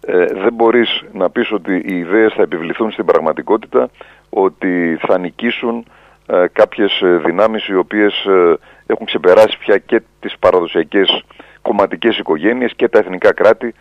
Ε, 0.00 0.24
δεν 0.24 0.52
μπορείς 0.52 1.04
να 1.12 1.30
πεις 1.30 1.52
ότι 1.52 1.74
οι 1.74 1.96
ιδέες 1.96 2.32
θα 2.32 2.42
επιβληθούν 2.42 2.90
στην 2.90 3.04
πραγματικότητα, 3.04 3.90
ότι 4.30 4.98
θα 5.00 5.18
νικήσουν 5.18 5.84
ε, 6.26 6.46
κάποιες 6.52 7.00
ε, 7.00 7.16
δυνάμεις 7.16 7.66
οι 7.66 7.74
οποίες 7.74 8.24
ε, 8.24 8.58
έχουν 8.86 9.06
ξεπεράσει 9.06 9.58
πια 9.58 9.78
και 9.78 10.02
τις 10.20 10.38
παραδοσιακές 10.38 11.24
κομματικές 11.62 12.18
οικογένειες 12.18 12.72
και 12.76 12.88
τα 12.88 12.98
εθνικά 12.98 13.32
κράτη 13.32 13.74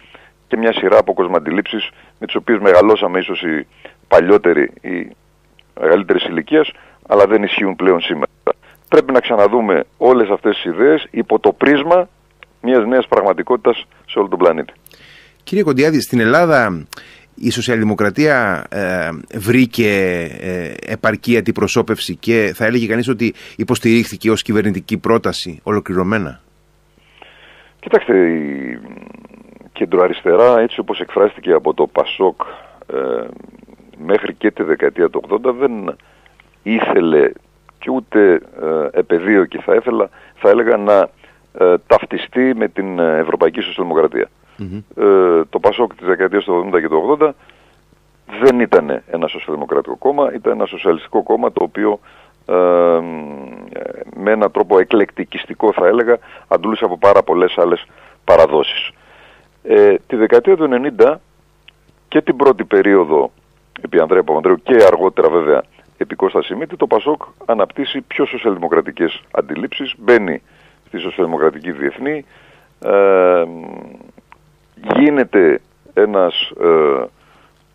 και 0.47 0.57
μια 0.57 0.73
σειρά 0.73 0.97
από 0.97 1.13
κοσμαντιλήψεις 1.13 1.89
με 2.19 2.25
τις 2.25 2.35
οποίες 2.35 2.59
μεγαλώσαμε 2.59 3.19
ίσως 3.19 3.41
οι 3.41 3.67
παλιότεροι, 4.07 4.71
οι 4.81 5.15
μεγαλύτερες 5.79 6.23
ηλικία, 6.23 6.65
αλλά 7.07 7.25
δεν 7.25 7.43
ισχύουν 7.43 7.75
πλέον 7.75 8.01
σήμερα. 8.01 8.31
Πρέπει 8.89 9.11
να 9.11 9.19
ξαναδούμε 9.19 9.83
όλες 9.97 10.29
αυτές 10.29 10.55
τις 10.55 10.65
ιδέες 10.65 11.07
υπό 11.11 11.39
το 11.39 11.53
πρίσμα 11.53 12.09
μιας 12.61 12.85
νέας 12.85 13.07
πραγματικότητας 13.07 13.85
σε 14.07 14.19
όλο 14.19 14.27
τον 14.27 14.39
πλανήτη. 14.39 14.73
Κύριε 15.43 15.63
Κοντιάδη, 15.63 16.01
στην 16.01 16.19
Ελλάδα 16.19 16.87
η 17.35 17.49
σοσιαλδημοκρατία 17.51 18.65
ε, 18.69 19.09
βρήκε 19.37 19.89
ε, 20.41 20.91
επαρκή 20.91 21.37
αντιπροσώπευση 21.37 22.15
και 22.15 22.51
θα 22.55 22.65
έλεγε 22.65 22.87
κανείς 22.87 23.07
ότι 23.07 23.33
υποστηρίχθηκε 23.57 24.31
ως 24.31 24.41
κυβερνητική 24.41 24.97
πρόταση 24.97 25.59
ολοκληρωμένα; 25.63 26.41
Κοιτάξτε, 27.79 28.17
η 28.17 28.79
κεντροαριστερά 29.71 30.59
έτσι 30.59 30.79
όπως 30.79 30.99
εκφράστηκε 30.99 31.51
από 31.51 31.73
το 31.73 31.87
ΠΑΣΟΚ 31.87 32.41
ε, 32.93 33.27
μέχρι 34.05 34.33
και 34.33 34.51
τη 34.51 34.63
δεκαετία 34.63 35.09
του 35.09 35.23
80 35.29 35.53
δεν 35.59 35.95
ήθελε 36.73 37.31
και 37.79 37.91
ούτε 37.91 38.41
ε, 38.61 38.99
επεδίωκε 38.99 39.59
θα, 39.61 39.75
ήθελα, 39.75 40.09
θα 40.35 40.49
έλεγα 40.49 40.77
να 40.77 41.09
ε, 41.59 41.75
ταυτιστεί 41.87 42.53
με 42.55 42.67
την 42.67 42.99
Ευρωπαϊκή 42.99 43.61
Σοσιαλδημοκρατία. 43.61 44.29
Ε, 44.95 45.43
το 45.49 45.59
ΠΑΣΟΚ 45.59 45.95
της 45.95 46.07
δεκαετίας 46.07 46.43
του 46.43 46.69
80 46.73 46.79
και 46.81 46.87
του 46.87 47.17
80 47.19 47.29
δεν 48.41 48.59
ήταν 48.59 49.01
ένα 49.07 49.27
σοσιαλδημοκρατικό 49.27 49.95
κόμμα, 49.95 50.33
ήταν 50.33 50.53
ένα 50.53 50.65
σοσιαλιστικό 50.65 51.23
κόμμα 51.23 51.51
το 51.51 51.63
οποίο 51.63 51.99
ε, 52.45 52.99
με 54.15 54.31
έναν 54.31 54.51
τρόπο 54.51 54.79
εκλεκτικιστικό 54.79 55.71
θα 55.73 55.87
έλεγα 55.87 56.17
αντλούσε 56.47 56.85
από 56.85 56.97
πάρα 56.97 57.23
πολλές 57.23 57.57
άλλες 57.57 57.85
παραδόσεις. 58.23 58.91
Ε, 59.63 59.95
τη 60.07 60.15
δεκαετία 60.15 60.55
του 60.57 60.69
90 60.99 61.15
και 62.07 62.21
την 62.21 62.35
πρώτη 62.35 62.63
περίοδο 62.63 63.31
επί 63.81 63.99
Ανδρέα 63.99 64.23
Παπανδρέου 64.23 64.61
και 64.63 64.83
αργότερα 64.87 65.29
βέβαια 65.29 65.63
επί 65.97 66.15
Κώστα 66.15 66.43
Σιμίτη, 66.43 66.75
το 66.75 66.87
ΠΑΣΟΚ 66.87 67.21
αναπτύσσει 67.45 68.01
πιο 68.01 68.25
σοσιαλδημοκρατικές 68.25 69.21
αντιλήψεις, 69.31 69.93
μπαίνει 69.97 70.41
στη 70.87 70.99
σοσιαλδημοκρατική 70.99 71.71
διεθνή, 71.71 72.25
ε, 72.85 73.43
γίνεται 74.97 75.61
ένας 75.93 76.51
ε, 76.61 77.05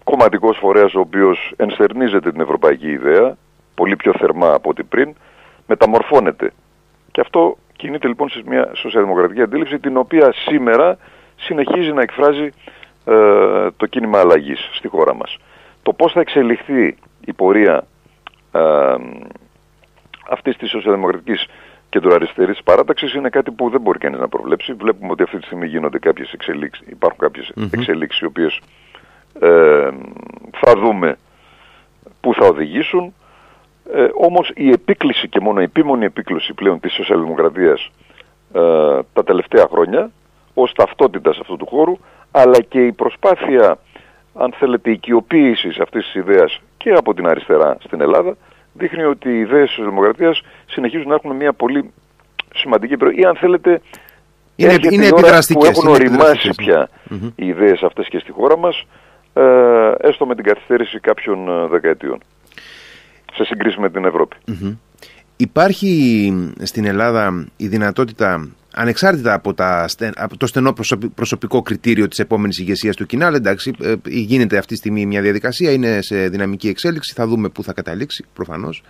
κομματικός 0.05 0.59
φορέας 0.59 0.95
ο 0.95 1.01
οποίος 1.01 1.53
ενστερνίζεται 1.57 2.33
την 2.33 2.41
ευρωπαϊκή 2.41 2.91
ιδέα, 2.91 3.37
πολύ 3.75 3.97
πιο 3.97 4.13
θερμά 4.19 4.53
από 4.55 4.71
ό,τι 4.71 4.83
πριν, 4.83 5.15
μεταμορφώνεται. 5.67 6.53
Και 7.11 7.21
αυτό 7.21 7.57
κινείται 7.77 8.09
λοιπόν 8.09 8.29
σε 8.29 8.43
μια 8.47 8.71
σοσιαλδημοκρατική 8.75 9.43
αντίληψη 9.43 9.79
την 9.79 9.97
οποία 9.97 10.33
σήμερα 10.33 10.99
συνεχίζει 11.37 11.93
να 11.93 12.03
εκφράζει 12.03 12.49
ε, 13.05 13.71
το 13.77 13.87
κίνημα 13.87 14.19
αλλαγής 14.19 14.69
στη 14.73 14.89
χώρα 14.89 15.15
μας. 15.15 15.37
Το 15.83 15.93
πώς 15.93 16.13
θα 16.13 16.21
εξελιχθεί 16.21 16.97
η 17.25 17.33
πορεία 17.33 17.87
ε, 18.53 18.95
αυτής 20.31 20.57
της 20.57 20.71
σοσιαλδημοκρατικής 20.71 21.47
κεντροαριστερής 21.89 22.63
παράταξης 22.65 23.15
είναι 23.15 23.29
κάτι 23.29 23.51
που 23.51 23.71
δεν 23.71 23.81
μπορεί 23.81 23.99
κανείς 23.99 24.21
να 24.21 24.29
προβλέψει. 24.29 24.73
Βλέπουμε 24.73 25.13
ότι 25.13 25.23
αυτή 25.23 25.39
τη 25.39 25.45
στιγμή 25.45 25.67
γίνονται 25.67 25.99
κάποιες 25.99 26.33
εξελίξεις, 26.33 26.87
υπάρχουν 26.89 27.19
κάποιες 27.19 27.53
εξελίξεις 27.73 28.21
οι 28.21 28.25
οποίες 28.25 28.61
ε, 29.41 29.89
θα 30.53 30.73
δούμε 30.77 31.17
πού 32.21 32.35
θα 32.35 32.47
οδηγήσουν. 32.47 33.15
Ε, 33.95 34.09
όμως 34.15 34.51
η 34.55 34.71
επίκληση 34.71 35.29
και 35.29 35.41
μόνο 35.41 35.61
η 35.61 35.65
επίμονη 35.65 36.05
επίκληση 36.05 36.55
πλέον 36.55 36.81
της 36.81 36.93
σοσιαλδημοκρατίας 36.93 37.91
ε, 38.55 38.61
τα 39.13 39.25
τελευταία 39.25 39.67
χρόνια 39.71 40.11
ως 40.55 40.73
ταυτότητας 40.73 41.39
αυτού 41.39 41.57
του 41.57 41.67
χώρου 41.67 41.99
αλλά 42.31 42.61
και 42.61 42.87
η 42.87 42.93
προσπάθεια 42.93 43.79
αν 44.35 44.53
θέλετε 44.59 44.91
οικειοποίησης 44.91 45.79
αυτής 45.79 46.05
της 46.05 46.15
ιδέας 46.15 46.61
και 46.83 46.91
από 46.91 47.15
την 47.15 47.27
αριστερά 47.27 47.77
στην 47.85 48.01
Ελλάδα 48.01 48.37
δείχνει 48.73 49.03
ότι 49.03 49.29
οι 49.29 49.39
ιδέες 49.39 49.75
της 49.75 49.85
δημοκρατίας 49.85 50.43
συνεχίζουν 50.67 51.09
να 51.09 51.15
έχουν 51.15 51.37
μια 51.37 51.53
πολύ 51.53 51.91
σημαντική 52.55 52.97
προϊόν 52.97 53.19
ή 53.19 53.25
αν 53.25 53.37
θέλετε 53.37 53.81
είναι, 54.57 54.79
είναι 54.91 55.09
που 55.53 55.65
έχουν 55.65 55.89
οριμάσει 55.89 56.51
πια 56.57 56.89
οι 57.35 57.47
ιδέες 57.47 57.83
αυτές 57.83 58.09
και 58.09 58.19
στη 58.19 58.33
χώρα 58.33 58.59
μας 58.59 58.85
ε, 59.33 59.93
έστω 59.99 60.27
με 60.27 60.35
την 60.35 60.45
καθυστέρηση 60.45 61.01
κάποιων 61.01 61.49
ε, 61.49 61.67
δεκαετιών 61.67 62.19
σε 63.35 63.45
συγκρίση 63.45 63.81
με 63.81 63.91
την 63.91 64.05
ευρωπη 64.05 64.37
Υπάρχει 65.37 66.33
στην 66.63 66.85
Ελλάδα 66.85 67.47
η 67.57 67.67
δυνατότητα 67.67 68.49
ανεξάρτητα 68.75 69.35
από, 69.35 69.55
τα, 69.55 69.89
από 70.15 70.37
το 70.37 70.47
στενό 70.47 70.75
προσωπικό 71.15 71.63
κριτήριο 71.63 72.09
της 72.09 72.19
επόμενης 72.19 72.59
ηγεσίας 72.59 72.97
του 72.97 73.07
κοινάλ, 73.07 73.35
εντάξει, 73.35 73.73
ε, 73.83 73.95
γίνεται 74.05 74.59
αυτή 74.59 74.73
τη 74.73 74.79
στιγμή 74.79 75.07
μια 75.07 75.21
διαδικασία, 75.21 75.73
είναι 75.73 76.03
σε 76.03 76.29
δυναμική 76.29 76.69
εξέλιξη, 76.69 77.13
θα 77.15 77.27
δούμε 77.27 77.49
πού 77.49 77.63
θα 77.63 77.73
καταλήξει 77.73 78.25
προφανώς. 78.35 78.83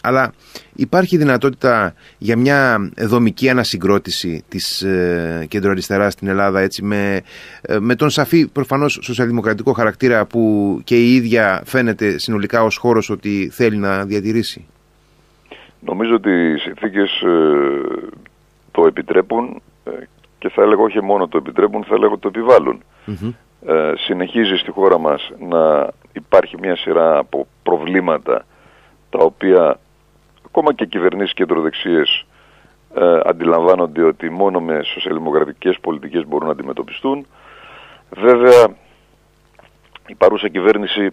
αλλά 0.00 0.32
υπάρχει 0.74 1.16
δυνατότητα 1.16 1.94
για 2.18 2.36
μια 2.36 2.90
δομική 2.98 3.48
ανασυγκρότηση 3.48 4.44
της 4.48 4.82
ε, 4.82 5.46
κεντροαριστεράς 5.48 6.12
στην 6.12 6.28
Ελλάδα 6.28 6.60
έτσι, 6.60 6.82
με, 6.82 7.20
ε, 7.62 7.78
με 7.78 7.94
τον 7.94 8.10
σαφή 8.10 8.48
προφανώς 8.48 8.98
σοσιαλδημοκρατικό 9.02 9.72
χαρακτήρα 9.72 10.26
που 10.26 10.80
και 10.84 10.96
η 10.96 11.14
ίδια 11.14 11.62
φαίνεται 11.64 12.18
συνολικά 12.18 12.62
ως 12.62 12.76
χώρος 12.76 13.10
ότι 13.10 13.48
θέλει 13.52 13.76
να 13.76 14.04
διατηρήσει. 14.04 14.66
Νομίζω 15.80 16.14
ότι 16.14 16.30
οι 16.30 16.58
συνθήκες 16.58 17.20
ε, 17.20 18.24
το 18.74 18.86
επιτρέπουν 18.86 19.62
ε, 19.84 19.90
και 20.38 20.48
θα 20.48 20.62
έλεγα 20.62 20.82
όχι 20.82 21.02
μόνο 21.02 21.28
το 21.28 21.36
επιτρέπουν, 21.38 21.84
θα 21.84 21.98
λέγω 21.98 22.18
το 22.18 22.28
επιβαλλουν 22.28 22.82
Ε, 23.66 23.92
συνεχίζει 23.96 24.56
στη 24.56 24.70
χώρα 24.70 24.98
μας 24.98 25.30
να 25.38 25.88
υπάρχει 26.12 26.56
μια 26.58 26.76
σειρά 26.76 27.18
από 27.18 27.46
προβλήματα 27.62 28.44
τα 29.10 29.18
οποία 29.24 29.78
ακόμα 30.46 30.72
και 30.72 30.86
κυβερνήσεις 30.86 31.34
κεντροδεξίες 31.34 32.26
ε, 32.94 33.20
αντιλαμβάνονται 33.24 34.02
ότι 34.02 34.30
μόνο 34.30 34.60
με 34.60 34.82
σοσιαλδημοκρατικές 34.82 35.78
πολιτικές 35.80 36.26
μπορούν 36.26 36.46
να 36.46 36.52
αντιμετωπιστούν. 36.52 37.26
Βέβαια 38.10 38.66
η 40.06 40.14
παρούσα 40.14 40.48
κυβέρνηση 40.48 41.10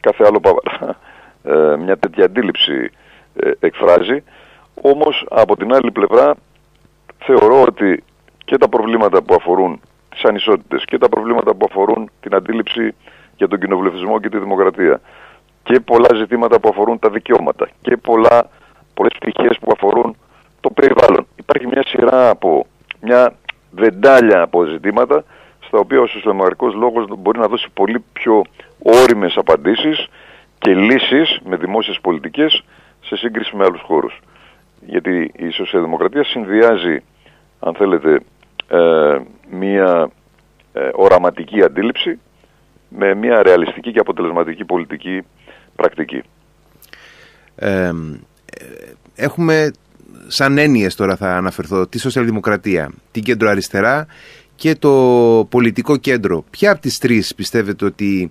κάθε 0.00 0.24
άλλο 0.26 0.40
ε, 1.42 1.76
μια 1.76 1.96
τέτοια 1.98 2.24
αντίληψη 2.24 2.90
ε, 3.36 3.50
εκφράζει. 3.60 4.22
Όμως 4.82 5.26
από 5.30 5.56
την 5.56 5.74
άλλη 5.74 5.90
πλευρά 5.90 6.34
θεωρώ 7.18 7.62
ότι 7.62 8.04
και 8.44 8.56
τα 8.56 8.68
προβλήματα 8.68 9.22
που 9.22 9.34
αφορούν 9.34 9.80
τις 10.08 10.24
ανισότητες 10.24 10.84
και 10.84 10.98
τα 10.98 11.08
προβλήματα 11.08 11.54
που 11.54 11.66
αφορούν 11.68 12.10
την 12.20 12.34
αντίληψη 12.34 12.94
για 13.36 13.48
τον 13.48 13.60
κοινοβουλευτισμό 13.60 14.20
και 14.20 14.28
τη 14.28 14.38
δημοκρατία 14.38 15.00
και 15.62 15.80
πολλά 15.80 16.14
ζητήματα 16.14 16.60
που 16.60 16.68
αφορούν 16.68 16.98
τα 16.98 17.10
δικαιώματα 17.10 17.68
και 17.80 17.96
πολλά, 17.96 18.48
πολλές 18.94 19.12
πτυχές 19.20 19.58
που 19.60 19.70
αφορούν 19.74 20.16
το 20.60 20.70
περιβάλλον. 20.70 21.26
Υπάρχει 21.36 21.66
μια 21.66 21.82
σειρά 21.86 22.28
από 22.30 22.66
μια 23.00 23.34
βεντάλια 23.70 24.42
από 24.42 24.64
ζητήματα 24.64 25.24
στα 25.60 25.78
οποία 25.78 26.00
ο 26.00 26.06
σοσιαλδημοκρατικός 26.06 26.74
λόγος 26.74 27.06
μπορεί 27.18 27.38
να 27.38 27.46
δώσει 27.46 27.66
πολύ 27.74 28.04
πιο 28.12 28.42
όριμες 28.78 29.36
απαντήσεις 29.36 30.08
και 30.58 30.74
λύσεις 30.74 31.38
με 31.44 31.56
δημόσιες 31.56 31.98
πολιτικές 32.00 32.64
σε 33.00 33.16
σύγκριση 33.16 33.56
με 33.56 33.64
άλλους 33.64 33.80
χώρους. 33.80 34.20
Γιατί 34.86 35.32
η 35.36 35.50
σοσιαλδημοκρατία 35.50 36.24
συνδυάζει, 36.24 37.02
αν 37.60 37.74
θέλετε, 37.74 38.20
ε, 38.68 39.18
μία 39.50 40.10
ε, 40.72 40.88
οραματική 40.94 41.62
αντίληψη 41.62 42.18
με 42.88 43.14
μία 43.14 43.42
ρεαλιστική 43.42 43.92
και 43.92 43.98
αποτελεσματική 43.98 44.64
πολιτική 44.64 45.22
πρακτική. 45.76 46.22
Ε, 47.54 47.92
έχουμε 49.14 49.70
σαν 50.26 50.58
έννοιες 50.58 50.94
τώρα 50.94 51.16
θα 51.16 51.36
αναφερθώ 51.36 51.86
τη 51.86 51.98
σοσιαλδημοκρατία, 51.98 52.90
την 53.10 53.22
κέντρο 53.22 53.48
αριστερά 53.48 54.06
και 54.54 54.74
το 54.74 54.92
πολιτικό 55.50 55.96
κέντρο. 55.96 56.44
Ποια 56.50 56.70
από 56.70 56.80
τις 56.80 56.98
τρεις 56.98 57.34
πιστεύετε 57.34 57.84
ότι 57.84 58.30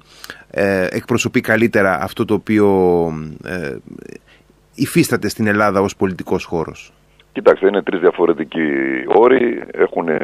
εκπροσωπεί 0.89 1.41
καλύτερα 1.41 2.01
αυτό 2.01 2.25
το 2.25 2.33
οποίο 2.33 2.67
υφίσταται 4.77 5.29
στην 5.29 5.47
Ελλάδα 5.47 5.81
ως 5.81 5.95
πολιτικός 5.95 6.43
χώρος; 6.43 6.91
Κοιτάξτε, 7.31 7.67
είναι 7.67 7.81
τρεις 7.81 7.99
διαφορετικοί 7.99 8.69
όροι, 9.07 9.63
έχουν, 9.71 10.07
ε, 10.07 10.15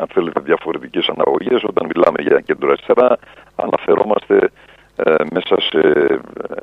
αν 0.00 0.06
θέλετε, 0.12 0.40
διαφορετικές 0.40 1.08
αναγωγές. 1.08 1.64
Όταν 1.64 1.90
μιλάμε 1.94 2.22
για 2.22 2.40
κέντρο 2.40 2.70
αριστερά, 2.70 3.18
αναφερόμαστε 3.54 4.50
ε, 4.96 5.14
μέσα 5.32 5.60
σε 5.60 5.78
ε, 5.78 6.18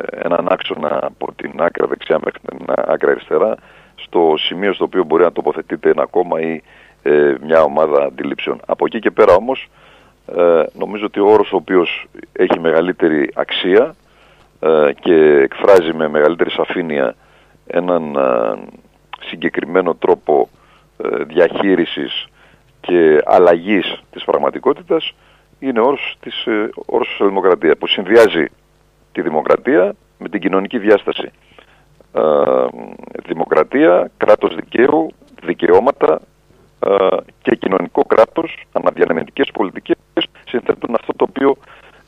έναν 0.09 0.47
άξονα 0.49 0.99
από 1.01 1.33
την 1.35 1.51
άκρα 1.55 1.87
δεξιά 1.87 2.19
μέχρι 2.23 2.39
την 2.47 2.65
άκρα 2.67 3.11
αριστερά, 3.11 3.55
στο 3.95 4.33
σημείο 4.37 4.73
στο 4.73 4.83
οποίο 4.83 5.03
μπορεί 5.03 5.23
να 5.23 5.31
τοποθετείται 5.31 5.89
ένα 5.89 6.05
κόμμα 6.05 6.41
ή 6.41 6.61
ε, 7.03 7.35
μια 7.41 7.61
ομάδα 7.61 8.03
αντιλήψεων. 8.03 8.59
Από 8.65 8.85
εκεί 8.85 8.99
και 8.99 9.11
πέρα 9.11 9.33
όμως, 9.33 9.69
ε, 10.37 10.63
νομίζω 10.73 11.05
ότι 11.05 11.19
ο 11.19 11.27
όρος 11.27 11.51
ο 11.51 11.55
οποίος 11.55 12.07
έχει 12.31 12.59
μεγαλύτερη 12.59 13.31
αξία 13.33 13.95
και 14.99 15.15
εκφράζει 15.43 15.93
με 15.93 16.07
μεγαλύτερη 16.07 16.51
σαφήνεια 16.51 17.15
έναν 17.67 18.17
συγκεκριμένο 19.19 19.95
τρόπο 19.95 20.49
διαχείρισης 21.27 22.27
και 22.81 23.21
αλλαγής 23.25 24.01
της 24.11 24.23
πραγματικότητας 24.23 25.13
είναι 25.59 25.79
όρος 25.79 26.17
της 26.19 26.45
ε, 26.45 26.69
όρος 26.85 27.07
σοσιαλδημοκρατία 27.07 27.75
που 27.75 27.87
συνδυάζει 27.87 28.45
τη 29.11 29.21
δημοκρατία 29.21 29.95
με 30.17 30.29
την 30.29 30.41
κοινωνική 30.41 30.79
διάσταση. 30.79 31.31
Ε, 32.13 32.21
δημοκρατία, 33.25 34.11
κράτος 34.17 34.55
δικαίου, 34.55 35.11
δικαιώματα 35.43 36.21
ε, 36.79 37.17
και 37.41 37.55
κοινωνικό 37.55 38.03
κράτος, 38.03 38.63
αναδιανεμητικές 38.71 39.49
πολιτικές 39.53 39.97
συνθέτουν 40.47 40.95
αυτό 40.95 41.13
το 41.13 41.25
οποίο 41.29 41.57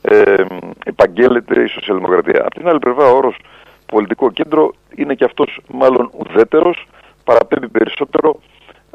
ε, 0.01 0.45
επαγγέλλεται 0.85 1.63
η 1.63 1.67
σοσιαλδημοκρατία. 1.67 2.41
Από 2.41 2.55
την 2.55 2.67
άλλη 2.67 2.79
πλευρά 2.79 3.05
ο 3.05 3.15
όρος 3.15 3.37
πολιτικό 3.85 4.31
κέντρο 4.31 4.73
είναι 4.95 5.13
και 5.13 5.23
αυτός 5.23 5.59
μάλλον 5.71 6.11
ουδέτερος, 6.17 6.87
παραπέμπει 7.23 7.67
περισσότερο 7.67 8.39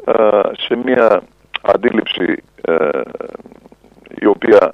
ε, 0.05 0.39
σε 0.57 0.75
μια 0.83 1.21
αντίληψη 1.61 2.43
η 4.19 4.25
οποία 4.25 4.73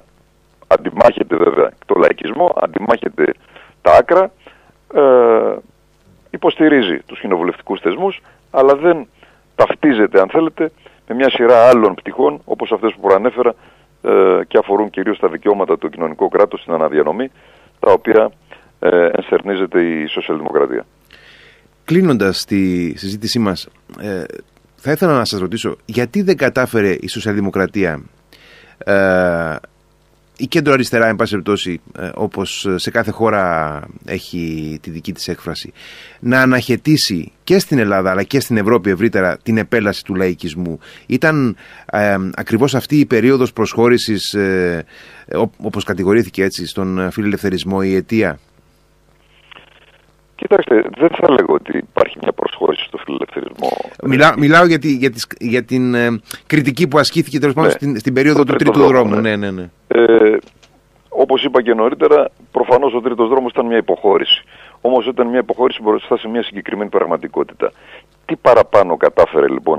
αντιμάχεται 0.66 1.36
βέβαια 1.36 1.70
το 1.86 1.94
λαϊκισμό, 1.98 2.54
αντιμάχεται 2.56 3.34
τα 3.82 3.92
άκρα, 3.92 4.30
ε, 4.94 5.56
υποστηρίζει 6.30 6.98
τους 7.06 7.20
κοινοβουλευτικούς 7.20 7.80
θεσμούς, 7.80 8.20
αλλά 8.50 8.74
δεν 8.76 9.06
ταυτίζεται, 9.54 10.20
αν 10.20 10.28
θέλετε, 10.28 10.72
με 11.08 11.14
μια 11.14 11.30
σειρά 11.30 11.68
άλλων 11.68 11.94
πτυχών, 11.94 12.40
όπως 12.44 12.72
αυτές 12.72 12.92
που 12.94 13.00
προανέφερα 13.00 13.50
ε, 13.50 13.54
και 13.54 13.54
αφορούν 13.54 13.73
κυρίως 15.64 15.76
τα 15.76 15.76
δικαιώματα 15.76 15.78
του 15.78 15.90
κοινωνικού 15.90 16.28
κράτους 16.28 16.60
στην 16.60 16.72
αναδιανομή, 16.72 17.30
τα 17.80 17.92
οποία 17.92 18.32
ε, 18.78 19.08
ενστερνίζεται 19.12 19.82
η 19.82 20.06
σοσιαλδημοκρατία. 20.06 20.86
Κλείνοντας 21.84 22.44
τη 22.44 22.92
συζήτησή 22.98 23.38
μας, 23.38 23.68
ε, 24.00 24.24
θα 24.76 24.92
ήθελα 24.92 25.12
να 25.12 25.24
σας 25.24 25.40
ρωτήσω, 25.40 25.76
γιατί 25.84 26.22
δεν 26.22 26.36
κατάφερε 26.36 26.96
η 27.00 27.08
σοσιαλδημοκρατία 27.08 28.02
ε, 28.78 29.56
η 30.36 30.46
κέντρο 30.46 30.72
αριστερά, 30.72 31.06
εν 31.06 31.16
πάση 31.16 31.30
περιπτώσει, 31.30 31.80
ε, 31.98 32.10
όπως 32.14 32.68
σε 32.74 32.90
κάθε 32.90 33.10
χώρα 33.10 33.82
έχει 34.04 34.78
τη 34.82 34.90
δική 34.90 35.12
της 35.12 35.28
έκφραση, 35.28 35.72
να 36.20 36.40
αναχαιτήσει 36.40 37.32
και 37.44 37.58
στην 37.58 37.78
Ελλάδα 37.78 38.10
αλλά 38.10 38.22
και 38.22 38.40
στην 38.40 38.56
Ευρώπη 38.56 38.90
ευρύτερα 38.90 39.38
την 39.42 39.58
επέλαση 39.58 40.04
του 40.04 40.14
λαϊκισμού. 40.14 40.78
Ήταν 41.06 41.56
ε, 41.90 42.16
ακριβώς 42.34 42.74
αυτή 42.74 42.98
η 42.98 43.06
περίοδος 43.06 43.52
προσχώρησης, 43.52 44.34
ε, 44.34 44.84
όπως 45.62 45.84
κατηγορήθηκε 45.84 46.42
έτσι, 46.42 46.66
στον 46.66 47.10
φιλελευθερισμό 47.10 47.78
η 47.82 47.94
αιτία. 47.94 48.38
Κοιτάξτε, 50.36 50.74
δεν 50.98 51.08
θα 51.08 51.30
λέγω 51.30 51.54
ότι 51.54 51.76
υπάρχει 51.76 52.18
μια 52.22 52.32
προσχώρηση 52.32 52.84
στο 52.84 52.98
φιλελευθερισμό. 52.98 53.68
Μιλά, 54.04 54.34
μιλάω 54.38 54.66
για, 54.66 54.78
τη, 54.78 54.92
για, 54.92 55.12
για 55.38 55.62
την 55.62 55.94
ε, 55.94 56.20
κριτική 56.46 56.88
που 56.88 56.98
ασκήθηκε 56.98 57.38
τέλος 57.38 57.54
πάντων 57.54 57.70
ναι. 57.70 57.76
στην, 57.76 57.98
στην 57.98 58.14
περίοδο 58.14 58.44
του 58.44 58.54
τρίτου 58.54 58.86
δρόμου. 58.86 59.20
Ναι. 59.20 59.36
Ναι, 59.36 59.50
ναι, 59.50 59.70
Ε, 59.96 60.36
όπως 61.08 61.44
είπα 61.44 61.62
και 61.62 61.74
νωρίτερα, 61.74 62.28
προφανώς 62.50 62.94
ο 62.94 63.00
τρίτος 63.00 63.28
δρόμος 63.28 63.52
ήταν 63.52 63.66
μια 63.66 63.76
υποχώρηση. 63.76 64.44
Όμως 64.80 65.06
ήταν 65.06 65.26
μια 65.26 65.38
υποχώρηση 65.38 65.82
μπροστά 65.82 66.16
σε 66.16 66.28
μια 66.28 66.42
συγκεκριμένη 66.42 66.90
πραγματικότητα. 66.90 67.72
Τι 68.24 68.36
παραπάνω 68.36 68.96
κατάφερε 68.96 69.48
λοιπόν 69.48 69.78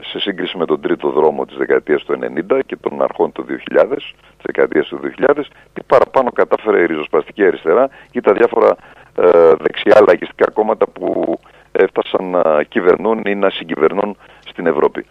σε 0.00 0.20
σύγκριση 0.20 0.56
με 0.56 0.66
τον 0.66 0.80
τρίτο 0.80 1.10
δρόμο 1.10 1.44
της 1.46 1.56
δεκαετίας 1.56 2.04
του 2.04 2.18
90 2.50 2.60
και 2.66 2.76
των 2.76 3.02
αρχών 3.02 3.32
του 3.32 3.44
2000, 3.48 3.96
της 3.96 4.14
δεκαετίας 4.42 4.88
του 4.88 5.00
2000, 5.28 5.44
τι 5.72 5.82
παραπάνω 5.86 6.30
κατάφερε 6.32 6.80
η 6.80 6.86
ριζοσπαστική 6.86 7.44
αριστερά 7.44 7.88
ή 8.12 8.20
τα 8.20 8.32
διάφορα 8.32 8.76
ε, 9.16 9.52
δεξιά 9.58 10.00
λαϊκιστικά 10.06 10.50
κόμματα 10.50 10.86
που 10.86 11.38
έφτασαν 11.72 12.24
να 12.24 12.62
κυβερνούν 12.62 13.22
ή 13.26 13.34
να 13.34 13.50
συγκυβερνούν 13.50 14.16
στην 14.48 14.66
Ευρώπη. 14.66 15.06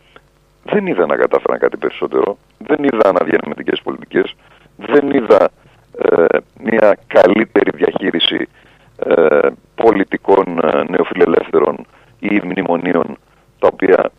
Δεν 0.63 0.87
είδα 0.87 1.05
να 1.05 1.15
κατάφεραν 1.15 1.59
κάτι 1.59 1.77
περισσότερο, 1.77 2.37
δεν 2.57 2.83
είδα 2.83 3.09
αναδιανεμητικές 3.09 3.81
πολιτικές, 3.83 4.35
δεν 4.77 5.11
είδα 5.11 5.49
ε, 5.97 6.37
μια 6.63 6.97
καλύτερη 7.07 7.71
διαχείριση 7.73 8.47
ε, 8.97 9.47
πολιτικών 9.75 10.59
ε, 10.63 10.83
νεοφιλελεύθερων 10.89 11.85
ή 12.19 12.41
μνημονίων 12.43 13.17
τα 13.59 13.67
οποία 13.71 14.11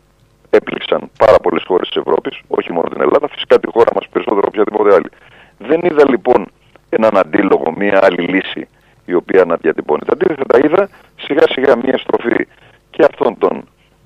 έπληξαν 0.49 1.09
πάρα 1.17 1.37
πολλές 1.37 1.63
χώρες 1.65 1.87
της 1.87 1.97
Ευρώπης, 1.97 2.41
όχι 2.47 2.73
μόνο 2.73 2.87
την 2.87 3.01
Ελλάδα, 3.01 3.27
φυσικά 3.27 3.59
τη 3.59 3.67
χώρα 3.71 3.91
μας 3.95 4.07
περισσότερο 4.07 4.47
από 4.47 4.51
οποιαδήποτε 4.53 4.95
άλλη. 4.95 5.09
Δεν 5.57 5.79
είδα 5.83 6.09
λοιπόν 6.09 6.47
έναν 6.89 7.17
αντίλογο, 7.17 7.73
μια 7.77 7.99
άλλη 8.01 8.21
λύση 8.27 8.67
η 9.05 9.13
οποία 9.13 9.45
να 9.45 9.55
διατυπώνεται. 9.55 10.11
Αντίθετα 10.11 10.59
είδα 10.65 10.89
σιγά 11.15 11.43
σιγά 11.49 11.77
μια 11.77 11.97
στροφή 11.97 12.47
και 12.89 13.03
αυτών 13.03 13.37
των 13.37 13.63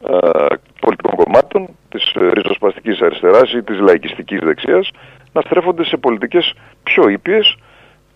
ε, 0.08 0.56
πολιτικών 0.80 1.16
κομμάτων 1.16 1.68
της 1.98 2.14
ε, 2.16 2.32
ριζοσπαστικής 2.34 3.02
αριστεράς 3.02 3.54
ή 3.54 3.64
της 3.64 3.80
λαϊκιστικής 3.80 4.40
δεξιάς 4.40 4.92
να 5.34 5.42
στρέφονται 5.42 5.86
σε 5.86 5.98
πολιτικές 5.98 6.54
πιο 6.84 7.10
ήπιες 7.10 7.58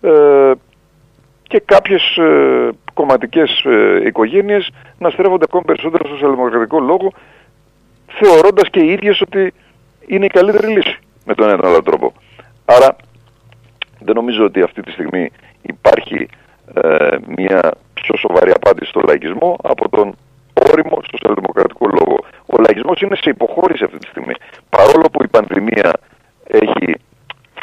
ε, 0.00 0.52
και 1.42 1.62
κάποιες 1.64 2.16
ε, 2.16 2.68
κομματικές 2.94 3.64
ε, 3.64 4.06
οικογένειες 4.06 4.70
να 4.98 5.10
στρέφονται 5.10 5.44
ακόμη 5.48 5.64
περισσότερο 5.64 6.04
στο 6.04 6.14
σοσιαλδημοκρατικό 6.14 6.80
λόγο 6.80 7.12
θεωρώντας 8.06 8.68
και 8.70 8.80
οι 8.80 8.92
ίδιες 8.92 9.20
ότι 9.20 9.52
είναι 10.06 10.24
η 10.24 10.28
καλύτερη 10.28 10.66
λύση 10.66 10.98
με 11.24 11.34
τον 11.34 11.48
ένα 11.48 11.68
άλλο 11.68 11.82
τρόπο. 11.82 12.12
Άρα 12.64 12.96
δεν 13.98 14.14
νομίζω 14.14 14.44
ότι 14.44 14.62
αυτή 14.62 14.82
τη 14.82 14.90
στιγμή 14.90 15.30
υπάρχει 15.62 16.28
ε, 16.74 17.16
μια 17.36 17.72
πιο 17.94 18.16
σοβαρή 18.16 18.50
απάντηση 18.50 18.90
στο 18.90 19.00
λαϊκισμό 19.06 19.58
από 19.62 19.88
τον 19.88 20.14
όριμο 20.70 20.98
σοσιαλδημοκρατικό 21.10 21.10
λόγο. 21.10 21.21
Ο 21.21 21.21
λαϊκισμός 22.66 23.00
είναι 23.00 23.16
σε 23.16 23.30
υποχώρηση 23.30 23.84
αυτή 23.84 23.98
τη 23.98 24.06
στιγμή. 24.06 24.34
Παρόλο 24.76 25.06
που 25.12 25.22
η 25.22 25.28
πανδημία 25.28 25.90
έχει 26.46 26.86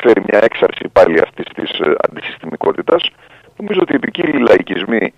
φέρει 0.01 0.21
μια 0.29 0.39
έξαρση 0.43 0.85
πάλι 0.91 1.19
αυτής 1.19 1.45
της 1.55 1.69
ε, 1.79 1.95
αντισυστημικότητας, 2.07 3.01
νομίζω 3.57 3.79
ότι 3.81 3.91
οι 3.93 3.99
επικύλοι 4.01 4.39
λαϊκισμοί 4.49 5.13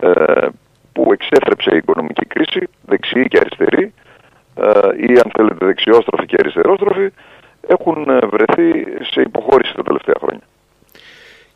ε, 0.00 0.46
που 0.92 1.12
εξέθρεψε 1.12 1.70
η 1.72 1.76
οικονομική 1.76 2.26
κρίση, 2.26 2.62
δεξιοί 2.86 3.24
και 3.28 3.38
αριστεροί, 3.38 3.92
ε, 4.56 4.68
ή 5.08 5.12
αν 5.24 5.30
θέλετε 5.36 5.66
δεξιόστροφοι 5.66 6.26
και 6.26 6.36
αριστερόστροφοι, 6.38 7.08
έχουν 7.66 8.08
ε, 8.08 8.18
βρεθεί 8.26 8.84
σε 9.12 9.20
υποχώρηση 9.20 9.74
τα 9.74 9.82
τελευταία 9.82 10.14
χρόνια. 10.18 10.42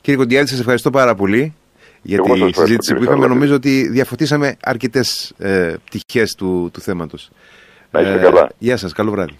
Κύριε 0.00 0.18
Κοντιάλη, 0.18 0.48
σας 0.48 0.58
ευχαριστώ 0.58 0.90
πάρα 0.90 1.14
πολύ 1.14 1.54
για 2.02 2.20
τη 2.20 2.52
συζήτηση 2.52 2.94
που 2.94 3.02
είχαμε. 3.02 3.26
Νομίζω 3.26 3.54
ότι 3.54 3.88
διαφωτίσαμε 3.88 4.56
αρκετές 4.62 5.32
ε, 5.38 5.74
πτυχές 5.84 6.34
του, 6.34 6.70
του 6.72 6.80
θέματος. 6.80 7.30
Να 7.90 8.00
είστε 8.00 8.18
καλά. 8.18 8.48
Γεια 8.58 8.76
σας, 8.76 8.92
καλό 8.92 9.10
βράδυ. 9.10 9.38